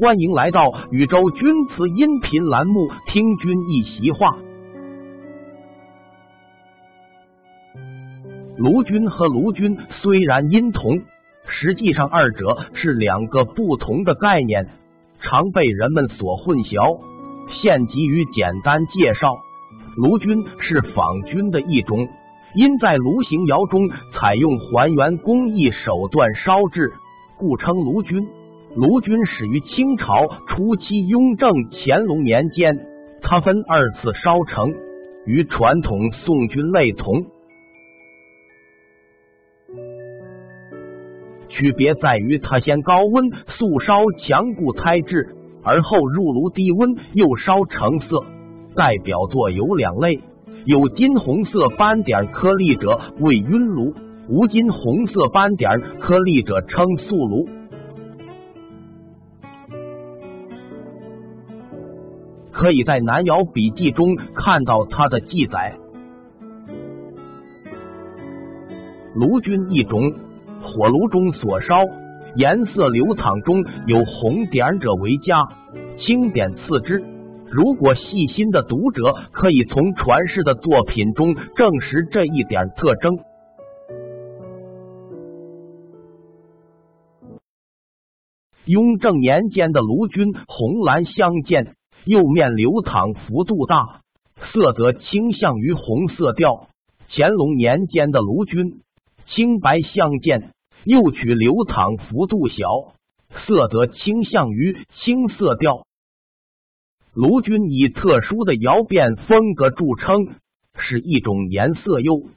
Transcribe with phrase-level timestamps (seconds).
[0.00, 4.38] 欢迎来到宇宙钧瓷音频栏目，听君一席话。
[8.56, 11.02] 卢钧和卢钧虽然音同，
[11.46, 14.70] 实际上二者是两个不同的概念，
[15.20, 17.00] 常被人们所混淆。
[17.60, 19.36] 现给予简单介绍。
[19.98, 22.08] 卢钧是仿钧的一种，
[22.54, 26.94] 因在卢形窑中采用还原工艺手段烧制，
[27.36, 28.26] 故称卢钧。
[28.74, 32.78] 卢钧始于清朝初期雍正、乾隆年间，
[33.22, 34.74] 它分二次烧成，
[35.24, 37.24] 与传统宋钧类同，
[41.48, 48.22] 区别在于它先高温速烧强固胎质，而后入炉低温又烧成色。
[48.76, 50.20] 代表作有两类，
[50.66, 53.94] 有金红色斑点颗粒者为晕炉，
[54.28, 57.48] 无金红色斑点颗粒者称素炉。
[62.58, 65.78] 可以在《南窑笔记》中看到它的记载。
[69.14, 70.12] 炉钧一种，
[70.60, 71.84] 火炉中所烧，
[72.34, 75.44] 颜色流淌中有红点者为佳，
[76.00, 77.00] 青点次之。
[77.48, 83.16] 如果细心的读者可以从传世的作品中证实这一点特征。
[88.64, 91.77] 雍正年间的卢钧红蓝相间。
[92.08, 94.00] 釉面流淌幅度大，
[94.50, 96.70] 色泽倾向于红色调。
[97.10, 98.80] 乾隆年间的卢钧
[99.26, 102.94] 青白相间，釉曲流淌幅度小，
[103.44, 105.84] 色泽倾向于青色调。
[107.12, 110.28] 卢钧以特殊的窑变风格著称，
[110.78, 112.30] 是一种颜色釉，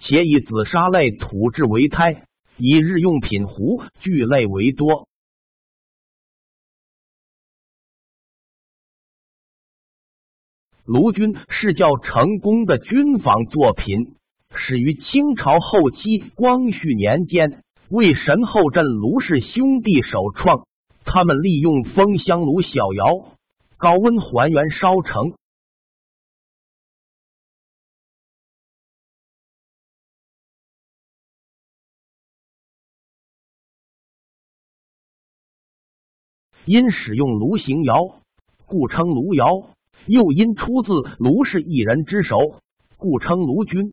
[0.00, 2.24] 且以紫砂类土质为胎，
[2.56, 5.06] 以日用品壶具类为多。
[10.88, 14.16] 卢钧是较成功的军坊作品，
[14.54, 20.66] 始于清朝后期光绪年间，为神后镇卢氏兄弟首创。
[21.04, 23.36] 他们利用风香炉小窑，
[23.76, 25.34] 高温还原烧成。
[36.64, 38.22] 因使用炉形窑，
[38.64, 39.74] 故称炉窑。
[40.08, 42.38] 又因出自卢氏一人之手，
[42.96, 43.86] 故称卢君。